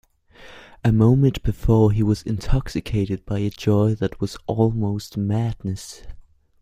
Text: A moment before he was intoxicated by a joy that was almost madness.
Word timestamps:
A 0.83 0.91
moment 0.91 1.43
before 1.43 1.91
he 1.91 2.01
was 2.01 2.23
intoxicated 2.23 3.23
by 3.23 3.37
a 3.37 3.51
joy 3.51 3.93
that 3.93 4.19
was 4.19 4.35
almost 4.47 5.15
madness. 5.15 6.01